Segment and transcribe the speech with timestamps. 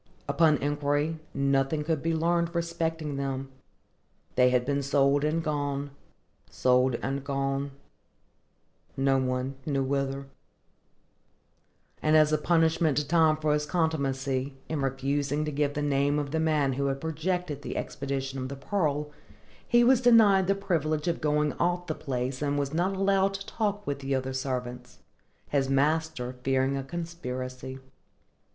[0.27, 3.51] Upon inquiry, nothing could be learned respecting them.
[4.33, 10.25] They had been sold and gone,—sold and gone,—no one knew whither;
[12.01, 16.17] and as a punishment to Tom for his contumacy in refusing to give the name
[16.17, 19.11] of the man who had projected the expedition of the Pearl,
[19.67, 23.45] he was denied the privilege of going off the place, and was not allowed to
[23.45, 24.97] talk with the other servants,
[25.49, 27.77] his master fearing a conspiracy.